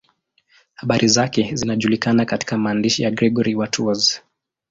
[0.73, 4.21] Habari zake zinajulikana katika maandishi ya Gregori wa Tours.